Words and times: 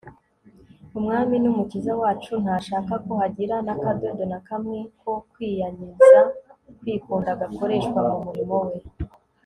umwami 0.97 1.35
n'umukiza 1.39 1.91
wacu 2.01 2.33
ntashaka 2.43 2.93
ko 3.05 3.11
hagira 3.21 3.55
n'akadodo 3.65 4.23
na 4.31 4.39
kamwe 4.47 4.79
ko 5.01 5.11
kwikanyiza 5.31 6.19
(kwikunda) 6.79 7.31
gakoreshwa 7.41 7.99
mu 8.09 8.17
murimo 8.25 8.57
we 8.67 8.77